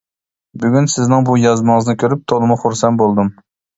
بۈگۈن 0.61 0.87
سىزنىڭ 0.93 1.27
بۇ 1.29 1.37
يازمىڭىزنى 1.41 1.95
كۆرۈپ 2.05 2.25
تولىمۇ 2.33 2.61
خۇرسەن 2.65 2.99
بولدۇم. 3.03 3.31